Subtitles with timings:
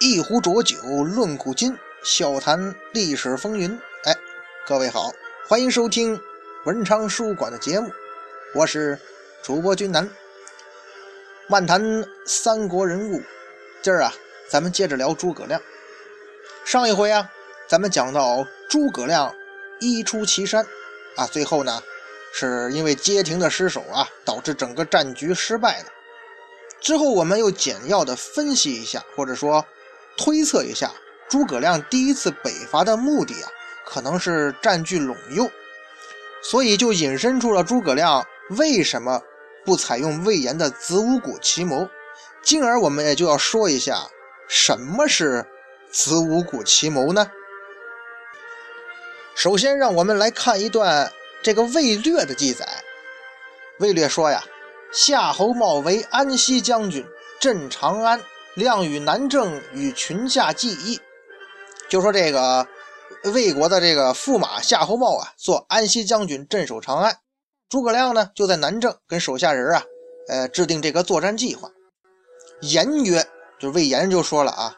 [0.00, 3.76] 一壶浊酒论古今，笑谈历史风云。
[4.04, 4.16] 哎，
[4.64, 5.10] 各位好，
[5.48, 6.20] 欢迎收听
[6.64, 7.90] 文昌书馆的节目，
[8.54, 8.96] 我是
[9.42, 10.08] 主播君南。
[11.48, 11.82] 漫谈
[12.24, 13.20] 三国人物，
[13.82, 14.14] 今儿啊，
[14.48, 15.60] 咱们接着聊诸葛亮。
[16.64, 17.28] 上一回啊，
[17.66, 19.34] 咱们讲到诸葛亮
[19.80, 20.64] 一出祁山
[21.16, 21.82] 啊，最后呢，
[22.32, 25.86] 是因为街亭的失守啊，导致整个战局失败了。
[26.80, 29.66] 之后我们又简要的分析一下，或者说。
[30.18, 30.92] 推测一下，
[31.30, 33.48] 诸葛亮第一次北伐的目的啊，
[33.86, 35.50] 可能是占据陇右，
[36.42, 39.22] 所以就引申出了诸葛亮为什么
[39.64, 41.88] 不采用魏延的子午谷奇谋，
[42.42, 44.08] 进而我们也就要说一下
[44.48, 45.46] 什么是
[45.90, 47.30] 子午谷奇谋呢？
[49.34, 52.66] 首先，让我们来看一段这个魏略的记载。
[53.78, 54.42] 魏略说呀，
[54.90, 57.06] 夏侯茂为安西将军，
[57.38, 58.20] 镇长安。
[58.58, 60.98] 亮与南郑与群下计议，
[61.88, 62.66] 就说这个
[63.32, 67.16] 魏国的这个驸马夏侯茂啊，做安西将军镇守长安，
[67.68, 69.84] 诸葛亮呢就在南郑跟手下人啊，
[70.28, 71.70] 呃制定这个作战计划。
[72.62, 73.24] 言曰，
[73.60, 74.74] 就魏延就说了啊。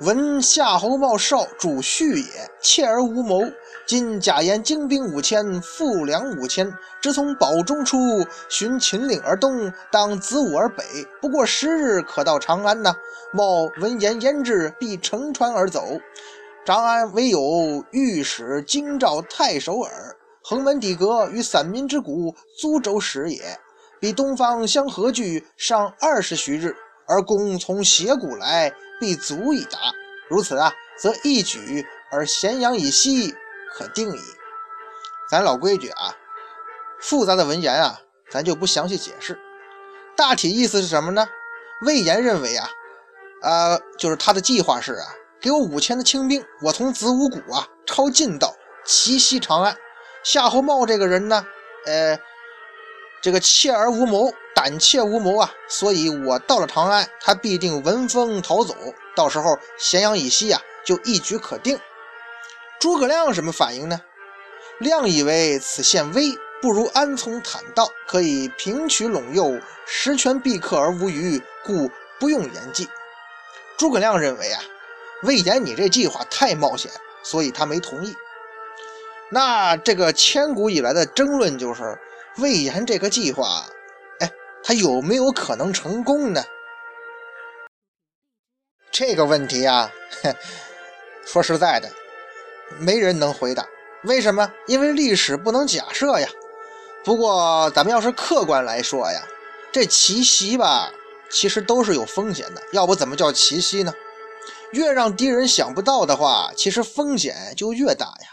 [0.00, 3.42] 闻夏侯茂少主婿也，妾而无谋。
[3.86, 6.72] 今假言精兵五千，富粮五千，
[7.02, 7.98] 直从堡中出，
[8.48, 10.82] 循秦岭而东，当子午而北，
[11.20, 12.94] 不过十日可到长安呐。
[13.34, 16.00] 茂闻言言之，必乘船而走。
[16.64, 20.16] 长安唯有御史京兆太守耳。
[20.42, 23.42] 横门底阁与散民之谷，租州始也。
[24.00, 26.74] 比东方相合距，尚二十许日，
[27.06, 28.72] 而公从斜谷来。
[29.00, 29.78] 必足以达，
[30.28, 33.34] 如此啊，则一举而咸阳以西
[33.72, 34.20] 可定矣。
[35.30, 36.14] 咱老规矩啊，
[37.00, 38.00] 复杂的文言啊，
[38.30, 39.38] 咱就不详细解释。
[40.16, 41.26] 大体意思是什么呢？
[41.86, 42.68] 魏延认为啊，
[43.42, 45.06] 呃，就是他的计划是啊，
[45.40, 49.74] 给我五千的清兵，我从子午谷啊抄近道，奇袭长安。
[50.22, 51.46] 夏侯茂这个人呢，
[51.86, 52.18] 呃，
[53.20, 54.32] 这个怯而无谋。
[54.52, 58.74] 胆怯无谋啊，所以我到了长安，他必定闻风逃走，
[59.16, 61.80] 到时候咸阳以西啊，就一举可定。
[62.78, 64.02] 诸葛亮什么反应呢？
[64.78, 72.86] 亮以为此陷危，不如安从坦道，可以平取陇右，十全必克而无虞，故不用言计。
[73.78, 74.60] 诸葛亮认为啊，
[75.22, 76.90] 魏延你这计划太冒险，
[77.22, 78.14] 所以他没同意。
[79.30, 81.98] 那这个千古以来的争论就是，
[82.38, 83.66] 魏延这个计划。
[84.20, 84.30] 哎
[84.62, 86.44] 他有没有可能成功呢？
[88.92, 89.90] 这个问题啊，
[91.24, 91.90] 说实在的，
[92.78, 93.66] 没人能回答。
[94.04, 94.52] 为什么？
[94.66, 96.28] 因为历史不能假设呀。
[97.02, 99.26] 不过，咱们要是客观来说呀，
[99.72, 100.92] 这奇袭吧，
[101.30, 102.62] 其实都是有风险的。
[102.72, 103.94] 要不怎么叫奇袭呢？
[104.72, 108.28] 越让敌人想不到的话，其实风险就越大呀。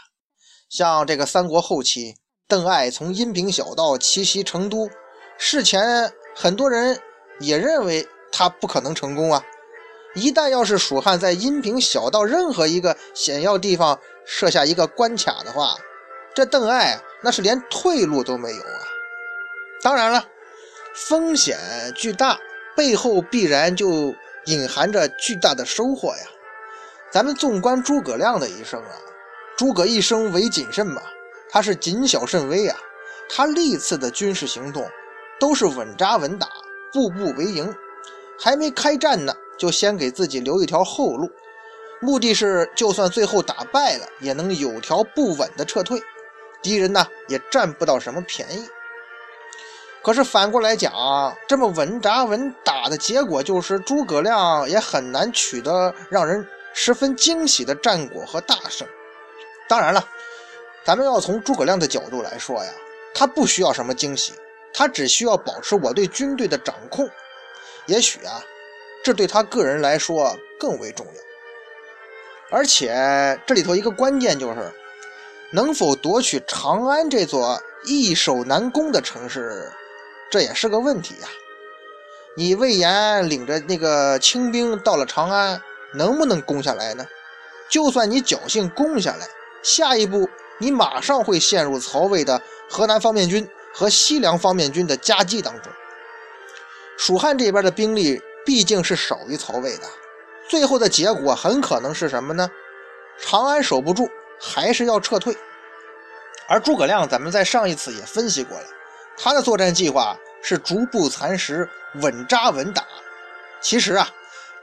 [0.68, 2.16] 像这个三国后期，
[2.48, 4.88] 邓艾从阴平小道奇袭成都。
[5.36, 6.98] 事前很多人
[7.40, 9.44] 也认为他不可能成功啊！
[10.14, 15.76] 一旦要是蜀汉在阴平小道任何一个险要地方设下一个关卡的话，
[16.34, 18.80] 这邓艾那是连退路都没有啊！
[19.82, 20.24] 当然了，
[20.94, 21.58] 风险
[21.94, 22.38] 巨大，
[22.74, 24.14] 背后必然就
[24.46, 26.24] 隐含着巨大的收获呀！
[27.12, 28.92] 咱们纵观诸葛亮的一生啊，
[29.58, 31.02] 诸葛一生为谨慎嘛，
[31.50, 32.78] 他是谨小慎微啊，
[33.28, 34.88] 他历次的军事行动。
[35.40, 36.48] 都是稳扎稳打，
[36.92, 37.72] 步步为营，
[38.40, 41.30] 还没开战呢，就先给自己留一条后路，
[42.00, 46.02] 目的是就算最后打败了，也能有条不紊的撤退，
[46.60, 48.68] 敌人呢也占不到什么便宜。
[50.02, 50.92] 可是反过来讲，
[51.46, 56.44] 这么稳扎稳打的结果，就是诸葛亮也很难取得让人
[56.74, 58.88] 十分惊喜的战果和大胜。
[59.68, 60.04] 当然了，
[60.88, 62.72] 咱们要从诸葛亮的角度来说呀，
[63.12, 64.32] 他不需要什么惊喜。
[64.72, 67.06] 他只需要保持我对军队的掌控，
[67.84, 68.42] 也许啊，
[69.04, 71.12] 这对他个人来说更为重要。
[72.50, 74.72] 而且这里头一个关键就是，
[75.50, 79.70] 能否夺取长安这座易守难攻的城市，
[80.30, 81.28] 这也是个问题呀。
[82.34, 85.60] 你魏延领着那个清兵到了长安，
[85.92, 87.06] 能不能攻下来呢？
[87.68, 89.28] 就算你侥幸攻下来，
[89.62, 90.26] 下一步
[90.58, 93.48] 你马上会陷入曹魏的河南方面军。
[93.70, 95.70] 和西凉方面军的夹击当中，
[96.96, 99.84] 蜀汉这边的兵力毕竟是少于曹魏的，
[100.48, 102.50] 最后的结果很可能是什么呢？
[103.20, 104.08] 长安守不住，
[104.40, 105.36] 还是要撤退。
[106.48, 108.66] 而诸葛亮，咱们在上一次也分析过了，
[109.16, 111.68] 他的作战计划是逐步蚕食，
[112.00, 112.84] 稳扎稳打。
[113.60, 114.08] 其实啊，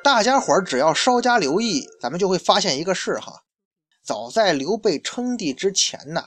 [0.04, 3.45] 大家伙儿只要稍加留意，咱们就会发现一个事哈。
[4.06, 6.26] 早在刘备称帝之前呐，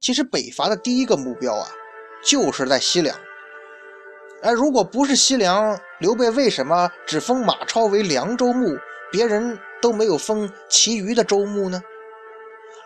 [0.00, 1.68] 其实北伐的第一个目标啊，
[2.24, 3.16] 就是在西凉。
[4.42, 8.76] 哎，如果不是西凉，刘备为什么只封马超为凉州牧，
[9.12, 11.80] 别人都没有封其余的州牧呢？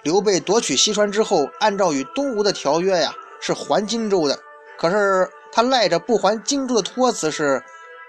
[0.02, 4.38] 刘备夺取西川之后，按照与东吴的条约呀，是还荆州的。
[4.76, 7.62] 可是他赖着不还荆州的托词是，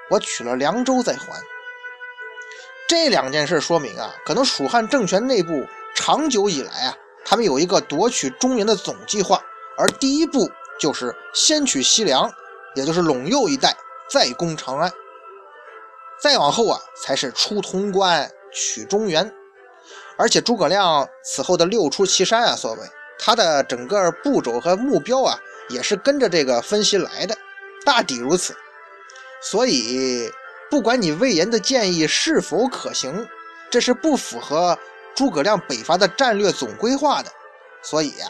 [0.09, 1.41] 我取了凉州再还。
[2.89, 5.65] 这两件事说明啊，可能蜀汉政权内部
[5.95, 9.41] 长久以来啊，他们有一个夺取中原的总计划，
[9.77, 10.47] 而第一步
[10.79, 12.31] 就是先取西凉，
[12.75, 13.75] 也就是陇右一带，
[14.07, 14.91] 再攻长安。
[16.21, 19.33] 再往后啊，才是出潼关，取中原。
[20.17, 22.79] 而且诸葛亮此后的六出祁山啊，所谓
[23.17, 25.39] 他的整个步骤和目标啊，
[25.69, 27.35] 也是跟着这个分析来的，
[27.83, 28.55] 大抵如此。
[29.41, 30.29] 所以。
[30.67, 33.27] 不管你魏延的建议是否可行，
[33.69, 34.77] 这是不符合
[35.15, 37.31] 诸葛亮北伐的战略总规划的。
[37.81, 38.27] 所以呀，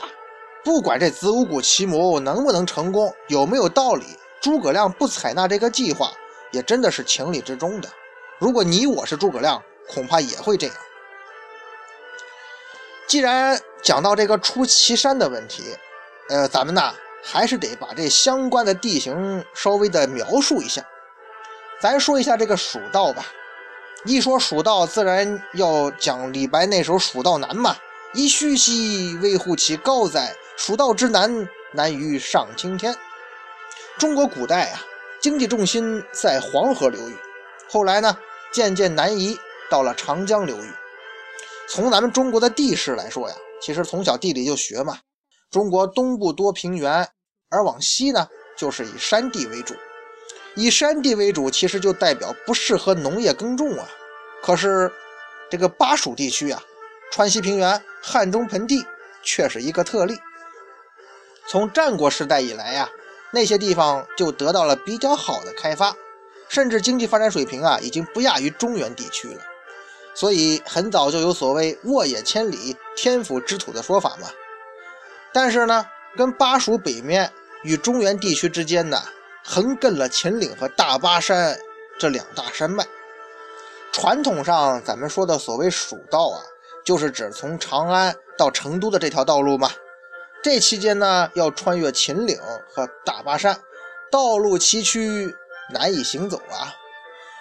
[0.63, 4.05] 不管这子午谷奇谋能不能成功，有没有道理，
[4.41, 6.11] 诸葛亮不采纳这个计划，
[6.51, 7.89] 也真的是情理之中的。
[8.37, 10.75] 如果你我是诸葛亮，恐怕也会这样。
[13.07, 15.77] 既然讲到这个出祁山的问题，
[16.29, 16.93] 呃，咱们呢
[17.23, 20.83] 还是得把这相关的地形稍微的描述一下。
[21.79, 23.25] 咱说一下这个蜀道吧。
[24.05, 27.75] 一说蜀道，自然要讲李白那首《蜀道难》嘛。
[28.13, 30.35] 一虚兮，危乎其高哉！
[30.55, 32.95] 蜀道之难，难于上青天。
[33.97, 34.83] 中国古代啊，
[35.19, 37.17] 经济重心在黄河流域，
[37.67, 38.15] 后来呢，
[38.53, 39.35] 渐渐南移
[39.71, 40.69] 到了长江流域。
[41.67, 44.99] 从咱们中国的地势来说呀，其实从小地理就学嘛。
[45.49, 47.09] 中国东部多平原，
[47.49, 49.73] 而往西呢，就是以山地为主。
[50.55, 53.87] 以山地为主，其实就代表不适合农业耕种啊。
[54.41, 54.91] 可是，
[55.49, 56.61] 这个巴蜀地区啊，
[57.11, 58.85] 川西平原、汉中盆地
[59.21, 60.17] 却是一个特例。
[61.47, 62.89] 从战国时代以来呀，
[63.31, 65.95] 那些地方就得到了比较好的开发，
[66.47, 69.41] 甚至经济发展水平啊，已经不亚于中原地区了。
[70.13, 74.29] 所以，很早就有所谓“沃野千里，天府之土”的说法嘛。
[75.33, 75.85] 但是呢，
[76.15, 77.31] 跟巴蜀北面
[77.63, 79.03] 与中原地区之间呢。
[79.47, 81.55] 横亘了秦岭和大巴山
[81.99, 82.83] 这两大山脉。
[83.91, 86.41] 传统上，咱们说的所谓蜀道啊，
[86.83, 89.69] 就是指从长安到成都的这条道路嘛。
[90.41, 92.35] 这期间呢，要穿越秦岭
[92.73, 93.55] 和大巴山，
[94.11, 95.31] 道路崎岖，
[95.71, 96.73] 难以行走啊。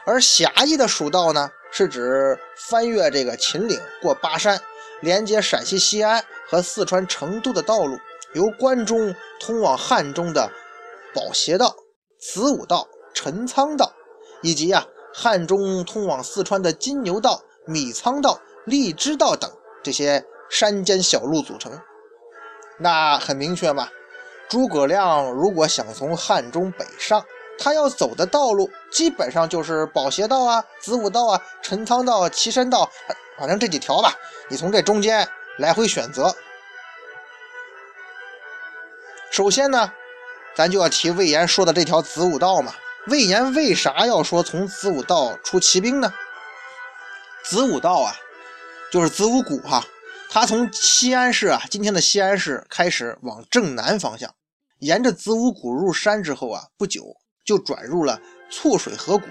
[0.05, 4.61] 而狭义的蜀道呢，是指翻越这个秦岭过巴山，
[5.01, 7.99] 连接陕西西安和四川成都的道路，
[8.35, 10.51] 由关中通往汉中的
[11.15, 11.75] 保斜道。
[12.33, 13.93] 子午道、陈仓道，
[14.41, 19.51] 以及啊汉中通往四川的金牛道、米仓道、荔枝道等
[19.83, 21.79] 这些山间小路组成。
[22.79, 23.91] 那很明确嘛，
[24.49, 27.23] 诸葛亮如果想从汉中北上，
[27.59, 32.91] 他要走的道路基本上就是保斜道啊、子午道啊、陈仓道、岐山道，
[33.39, 34.15] 反正这几条吧。
[34.49, 35.29] 你从这中间
[35.59, 36.35] 来回选择。
[39.31, 39.93] 首先呢。
[40.57, 42.75] 咱就要提魏延说的这条子午道嘛。
[43.09, 46.13] 魏延为啥要说从子午道出骑兵呢？
[47.45, 48.17] 子午道啊，
[48.91, 49.85] 就是子午谷哈。
[50.31, 54.35] 他从西安市啊，今天的西安市开始往正南方向，
[54.79, 57.05] 沿着子午谷入山之后啊，不久
[57.45, 58.19] 就转入了
[58.51, 59.27] 簇水河谷，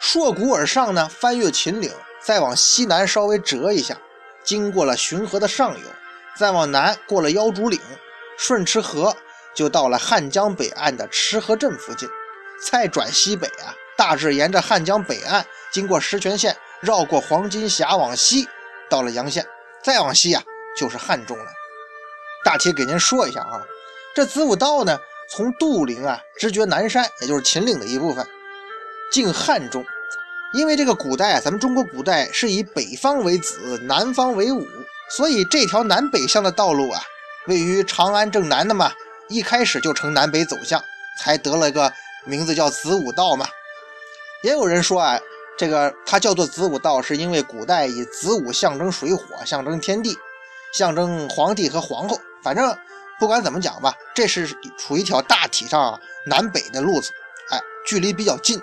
[0.00, 1.92] 溯谷而上呢，翻越秦岭，
[2.22, 3.96] 再往西南稍微折一下，
[4.42, 5.86] 经过了浔河的上游，
[6.36, 7.80] 再往南过了腰竹岭，
[8.36, 9.16] 顺池河。
[9.54, 12.08] 就到了汉江北岸的池河镇附近，
[12.70, 18.48] 再转西北啊，大致沿着汉江北岸，经过石泉县，绕过黄金峡往西，
[18.88, 19.46] 到了阳县，
[19.82, 20.42] 再往西啊，
[20.78, 21.46] 就是汉中了。
[22.44, 23.62] 大体给您说一下啊，
[24.14, 24.98] 这子午道呢，
[25.30, 28.26] 从杜陵啊，直绝南山，也就是秦岭的一部分，
[29.12, 29.84] 进汉中。
[30.52, 34.66] 因为这个古代啊，咱们中国古代是以北方为子，南方为武，
[35.10, 37.00] 所以这条南北向的道路啊，
[37.46, 38.92] 位于长安正南的嘛。
[39.30, 40.82] 一开始就呈南北走向，
[41.16, 41.92] 才得了个
[42.24, 43.46] 名字叫子午道嘛。
[44.42, 45.20] 也有人说啊，
[45.56, 50.18] 这个它叫做子午道，是因为古代以子午象征水火，象征天地，
[50.72, 52.18] 象征皇帝和皇后。
[52.42, 52.76] 反正
[53.20, 57.12] 不管怎么讲吧，这是处一条大体上南北的路子，
[57.50, 58.60] 哎，距离比较近。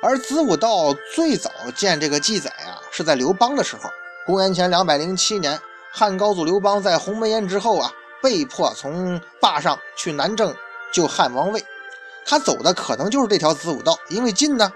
[0.00, 3.90] 而子午道最早见这个记载啊，是在刘邦的时候，
[4.24, 5.58] 公元前两百零七年，
[5.92, 7.92] 汉高祖刘邦在鸿门宴之后啊。
[8.22, 10.54] 被迫从坝上去南郑
[10.92, 11.64] 救汉王位，
[12.24, 14.72] 他走的可能就是这条子午道，因为近呢。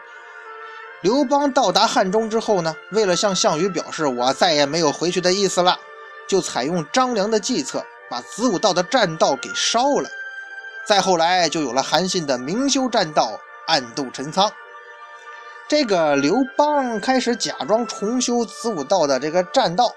[1.02, 5.78] 刘邦到达汉中之后呢，为了向项羽表示我再也没有回去的意思了，
[6.26, 10.08] 就采用张良的计策，把子午道的栈道给烧了。
[10.86, 14.50] 再后来就有了韩信的明修栈道，暗度陈仓。
[15.68, 19.94] 这个刘邦开始假装重修子午道的这个栈道，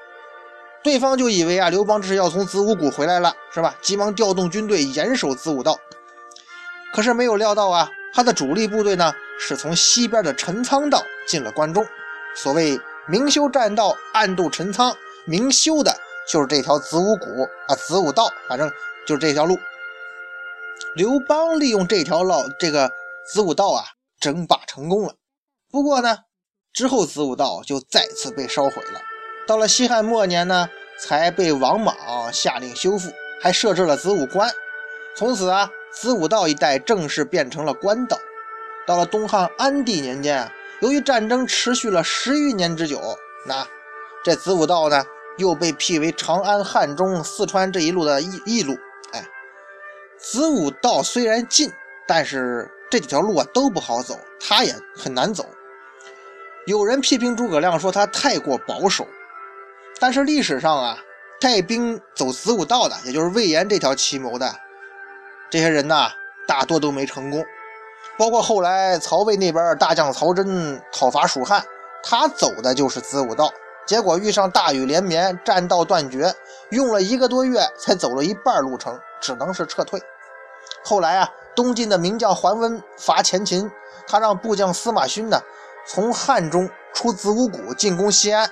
[0.87, 3.75] 对方就以为啊，刘邦这是要从子午谷回来了，是吧？
[3.81, 5.77] 急忙调动军队严守子午道。
[6.93, 11.85] 可是没有料到啊，他的主力部队呢，是从西边的陈仓道进了关中。
[12.33, 15.93] 所谓明修栈道，暗度陈仓，明修的
[16.25, 17.25] 就是这条子午谷
[17.67, 18.71] 啊，子午道，反正
[19.05, 19.59] 就是这条路。
[20.95, 22.89] 刘邦利用这条老，这个
[23.29, 23.83] 子午道啊，
[24.21, 25.15] 争霸成功了。
[25.69, 26.19] 不过呢，
[26.71, 29.01] 之后子午道就再次被烧毁了。
[29.45, 30.67] 到了西汉末年呢，
[30.99, 31.95] 才被王莽
[32.31, 33.11] 下令修复，
[33.41, 34.51] 还设置了子午关。
[35.15, 35.69] 从此啊。
[35.89, 38.19] 子午道一带正式变成了官道。
[38.85, 40.47] 到了东汉安帝年间，
[40.79, 43.01] 由于战争持续了十余年之久，
[43.47, 43.65] 那
[44.23, 45.03] 这子午道呢
[45.37, 48.77] 又被辟为长安、汉中、四川这一路的驿驿路。
[49.13, 49.25] 哎，
[50.19, 51.71] 子午道虽然近，
[52.05, 55.49] 但是这几条路啊都不好走，它也很难走。
[56.67, 59.07] 有人批评诸葛亮说他太过保守，
[59.99, 60.97] 但是历史上啊
[61.39, 64.53] 带兵走子午道的，也就是魏延这条奇谋的。
[65.49, 66.09] 这些人呐，
[66.47, 67.43] 大多都没成功，
[68.17, 71.63] 包括后来曹魏那边大将曹真讨伐蜀汉，
[72.03, 73.51] 他走的就是子午道，
[73.85, 76.33] 结果遇上大雨连绵，栈道断绝，
[76.69, 80.01] 用了一个多月才走了一半路程，只能是撤退。
[80.83, 83.71] 后来啊，东晋的名将桓温伐前秦，
[84.07, 85.41] 他让部将司马勋呢，
[85.85, 88.49] 从汉中出子午谷进攻西安、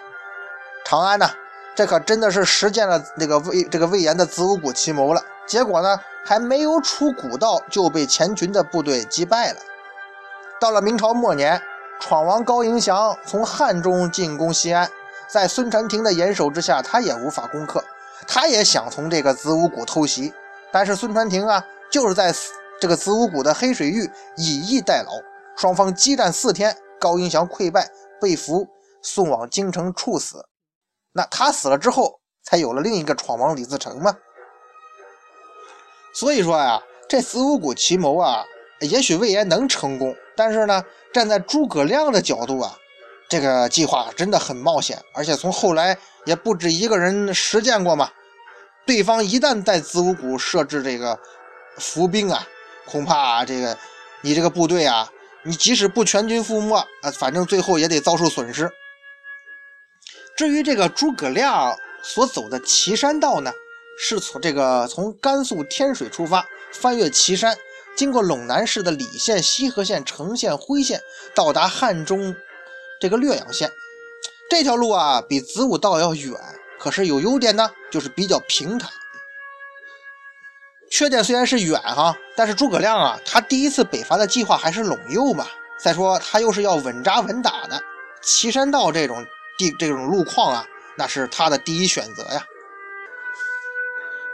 [0.86, 1.30] 长安呢，
[1.76, 5.22] 这可真的是实践了那个魏这个魏延的子午谷奇谋了。
[5.48, 6.00] 结果呢？
[6.28, 9.60] 还没有出古道，就被前秦的部队击败了。
[10.60, 11.62] 到了明朝末年，
[12.00, 14.90] 闯王高迎祥从汉中进攻西安，
[15.28, 17.84] 在孙传庭的严守之下，他也无法攻克。
[18.28, 20.34] 他也想从这个子午谷偷袭，
[20.72, 22.34] 但是孙传庭啊，就是在
[22.82, 25.12] 这个子午谷的黑水峪以逸待劳，
[25.56, 27.88] 双方激战四天，高迎祥溃败
[28.20, 28.68] 被俘，
[29.04, 30.44] 送往京城处死。
[31.18, 34.14] 那他死了之后，才有了另一个闯王李自成嘛。
[36.14, 38.44] 所以说呀，这子午谷奇谋啊，
[38.82, 42.78] 也许魏延能成功，但是呢，站在诸葛亮的角度啊，
[43.30, 48.12] 这个计划真的很冒险，而且从后来也不止一个人实践过嘛。
[48.86, 51.18] 对方一旦在子午谷设置这个
[51.78, 52.46] 伏兵啊，
[52.86, 53.78] 恐怕这个
[54.22, 55.10] 你这个部队啊，
[55.46, 58.70] 你即使不全军覆没啊，反正最后也得遭受损失。
[60.36, 63.52] 至于这个诸葛亮所走的岐山道呢？
[63.98, 67.56] 是从这个从甘肃天水出发，翻越岐山，
[67.96, 71.00] 经过陇南市的礼县、西河县、成县、辉县，
[71.34, 72.36] 到达汉中
[73.00, 73.72] 这个略阳县。
[74.50, 76.34] 这条路啊，比子午道要远，
[76.78, 78.92] 可是有优点呢，就是比较平坦。
[80.92, 85.48] 缺点虽然是远哈，但是诸葛亮啊，他第一次北伐的计划还是陇右嘛。
[85.80, 87.82] 再说他又是要稳扎稳打的，
[88.22, 89.26] 岐山道这种
[89.58, 90.66] 地这种路况啊，
[90.98, 92.46] 那是他的第一选择呀。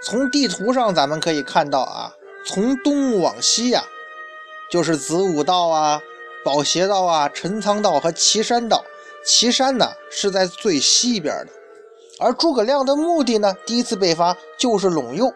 [0.03, 2.13] 从地图上咱们可以看到啊，
[2.45, 3.83] 从东往西呀，
[4.71, 6.01] 就是子午道啊、
[6.43, 8.83] 宝协道啊、陈仓道和岐山道。
[9.23, 11.53] 岐山呢是在最西边的，
[12.17, 15.31] 而诸葛亮的目的呢，第一次北伐就是陇右，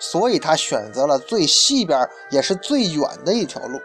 [0.00, 3.80] 所以他选择了最西边也是最远的一条路。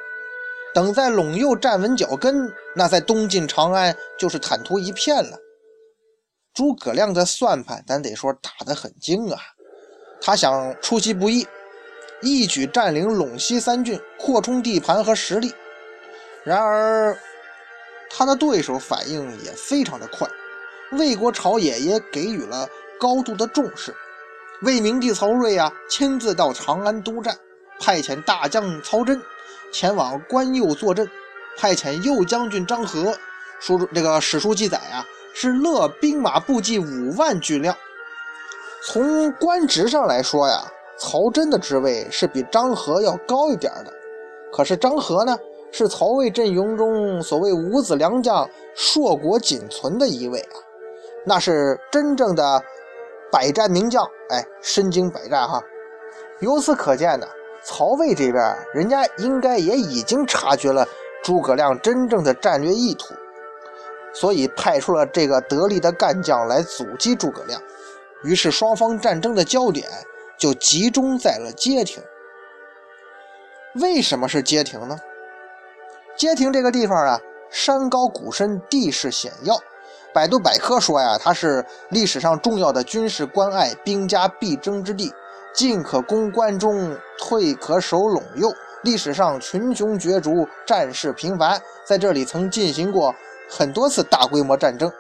[0.74, 5.38] 等在陇右站稳脚跟，那在东晋长安就是坦途一片了。
[6.54, 9.40] 诸葛亮的算盘，咱得说打得很精啊。
[10.22, 11.48] 他想出其不意，
[12.22, 15.54] 一举占领陇西三郡，扩充地盘和实力。
[16.44, 17.18] 然而，
[18.10, 20.28] 他的对手反应也非常的快，
[20.92, 22.68] 魏国朝野也给予了
[23.00, 23.94] 高度的重视。
[24.62, 27.38] 魏明帝曹睿啊，亲自到长安督战，
[27.80, 29.22] 派遣大将曹真
[29.74, 31.10] 前往关右坐镇，
[31.58, 33.14] 派遣右将军张合。
[33.60, 35.04] 书这个史书记载啊，
[35.34, 37.76] 是勒兵马步骑五万军量。
[38.86, 40.64] 从官职上来说呀，
[40.98, 43.92] 曹真的职位是比张合要高一点的。
[44.52, 45.36] 可是张合呢，
[45.72, 50.56] 是曹魏阵营中所谓五子良将硕果仅存的一位啊，
[51.26, 52.62] 那是真正的
[53.32, 55.64] 百战名将，哎，身经百战哈。
[56.42, 57.26] 由此可见呢，
[57.64, 60.86] 曹魏这边人家应该也已经察觉了
[61.24, 63.14] 诸葛亮真正的战略意图，
[64.14, 67.62] 所以派出了这个得力的干将来阻击诸葛亮。
[68.24, 69.90] 于是，双方战争的焦点
[70.38, 72.04] 就集中在了街亭。
[73.76, 75.00] 为什么是街亭呢？
[76.16, 79.58] 街亭这个地方啊，山高谷深，地势险要。
[80.14, 85.12] 百度百科说呀，它是历史上重要的军事关隘、兵家必争之地，
[85.54, 88.54] 进可攻关中，退可守陇右。
[88.84, 93.16] 历史上群雄角逐，战事频繁，在这里曾进行过
[93.50, 94.92] 很多次大规模战争。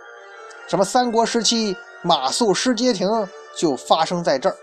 [0.69, 3.10] 什么三国时期马谡失街亭
[3.57, 4.55] 就发生在这儿。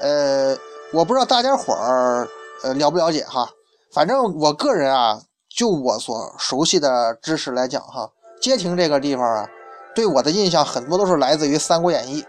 [0.00, 0.58] 呃，
[0.92, 2.28] 我不知道大家伙儿
[2.64, 3.48] 呃了不了解哈，
[3.92, 9.46] 反正我个人啊，就我所熟悉的知识来讲哈，街亭这个地方啊，
[9.94, 12.22] 对我的印象很多都是来自于《三国演义》，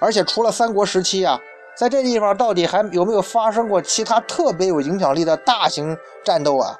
[0.00, 1.40] 而且除了三国时期啊。
[1.76, 6.78] 在这地方到底还有没有发生过其他特别有影响力的大型战斗啊？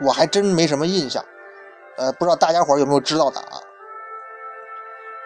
[0.00, 1.24] 我还真没什么印象。
[1.96, 3.60] 呃，不知道大家伙有没有知道的啊？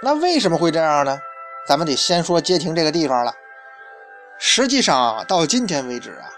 [0.02, 1.18] 那为什么会这样呢？
[1.66, 3.32] 咱们得先说街亭这个地方了。
[4.38, 6.30] 实际上啊，到今天为止啊，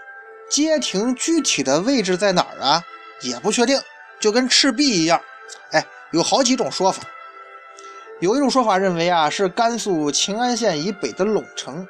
[0.48, 2.82] 街亭具体的位置在哪儿啊，
[3.20, 3.78] 也不确定，
[4.18, 5.20] 就跟赤壁一样。
[5.72, 7.02] 哎，有好几种说法。
[8.20, 11.86] 有一种说法认为啊，是甘肃秦安县以北的陇城。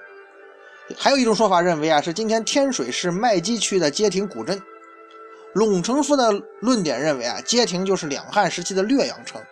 [0.97, 4.61] 还有一种说法认为啊，是今天天水市麦积区的街亭古镇。
[5.55, 6.31] 陇城夫的
[6.61, 9.43] 论点认为啊，街亭就是两汉时期的略阳城。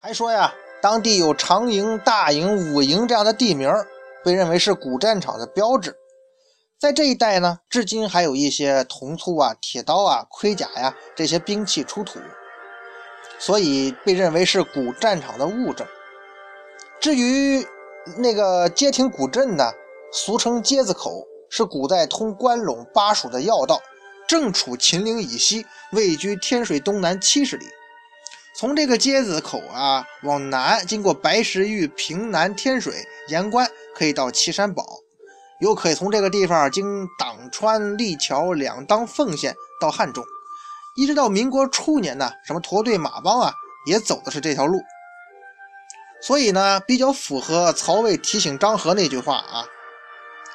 [0.00, 3.70] 还说呀，当地有长营、大营、五营这样的地名，
[4.24, 5.94] 被认为是古战场的标志。
[6.80, 12.18] 在这一带呢，至今还有一些铜簇啊、铁刀啊、盔甲呀这些兵器出土，
[13.38, 15.86] 所以被认为是古战场的物证。
[17.02, 17.66] 至于
[18.18, 19.72] 那个街亭古镇呢，
[20.12, 23.82] 俗称街子口，是古代通关陇巴蜀的要道，
[24.28, 27.66] 正处秦岭以西，位居天水东南七十里。
[28.56, 32.94] 从这个街子口啊往南，经过白石峪、平南、天水、
[33.28, 34.84] 盐关，可以到岐山堡；
[35.60, 40.24] 又可以从这个地方经党川、立桥、两当、凤县到汉中，
[40.94, 43.52] 一直到民国初年呢，什么驼队马帮啊，
[43.86, 44.78] 也走的是这条路。
[46.22, 49.66] 所以呢，比较符合曹魏提醒张合那句话啊：“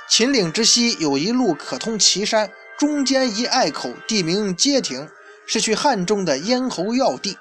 [0.09, 2.49] 秦岭之西有一路可通岐山，
[2.79, 5.09] 中间一隘口，地名街亭，
[5.45, 7.37] 是去汉中的咽喉要地。”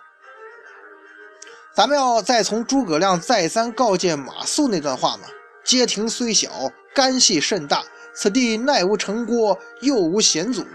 [1.73, 5.29] 咱们要再从诸葛亮再三告诫马谡那段话嘛
[5.63, 6.51] ：“街亭虽小，
[6.93, 10.67] 干系甚大，此地奈无城郭，又无险阻。”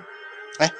[0.59, 0.71] 哎，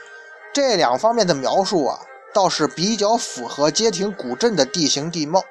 [0.53, 1.99] 这两方面的描述啊，
[2.33, 5.43] 倒是比较符合街亭古镇的地形地貌。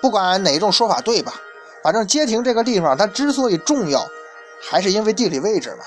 [0.00, 1.34] 不管哪一种说法对吧，
[1.82, 4.08] 反正街亭这个地方它之所以重要，
[4.62, 5.84] 还是因为地理位置嘛。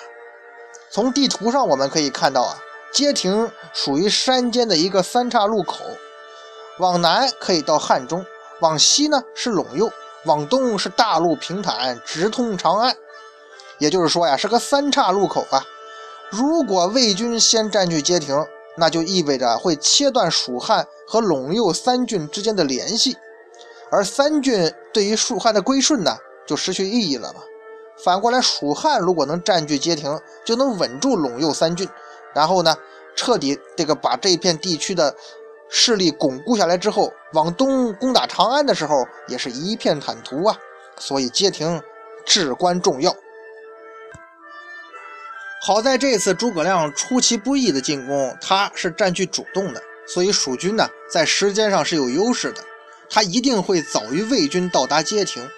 [0.90, 2.58] 从地图上我们可以看到啊，
[2.92, 5.84] 街亭属于山间的一个三岔路口，
[6.80, 8.26] 往南可以到汉中，
[8.60, 9.92] 往西呢是陇右，
[10.26, 12.96] 往东是大路平坦直通长安。
[13.78, 15.64] 也就是说呀，是个三岔路口啊。
[16.30, 18.46] 如果魏军先占据街亭，
[18.76, 23.16] 那就意味着会切断蜀汉和陇右三郡之间的联系。
[23.92, 27.42] 而三郡对于蜀汉的归顺呢，就失去意义了嘛。
[28.04, 31.88] 反过来，蜀汉如果能占据街亭，就能稳住陇右三郡，
[32.34, 32.78] 然后呢，
[33.16, 35.14] 彻底这个把这片地区的
[35.70, 40.58] 势力巩固下来之后，往东攻打长安的时候，也是一片坦途啊。
[40.98, 41.82] 所以街亭
[42.26, 43.16] 至关重要。
[45.62, 52.64] 好在这次诸葛亮出其不意的进攻，他是占据主动的，所以蜀军呢，在时间上是有优势的。
[53.10, 55.50] 他一定会早于魏军到达街亭，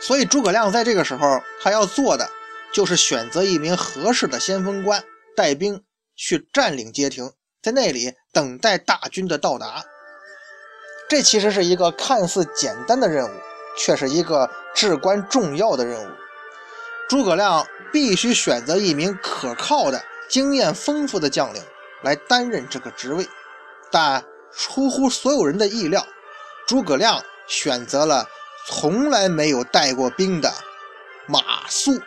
[0.00, 2.30] 所以诸葛亮在这个时候，他要做的
[2.72, 5.04] 就是选择一名合适的先锋官，
[5.36, 5.82] 带兵
[6.14, 9.84] 去占领街亭，在那里等待大军的到达。
[11.08, 13.32] 这其实是一个看似简单的任务，
[13.76, 16.08] 却是一个至关重要的任务。
[17.08, 21.60] 诸葛亮必须选择一名可靠的、经验丰富的将领
[22.04, 23.28] 来担任这个职位，
[23.90, 26.06] 但出乎所有人的意料。
[26.66, 28.28] 诸葛亮选择了
[28.66, 30.52] 从来没有带过兵的
[31.26, 32.00] 马谡。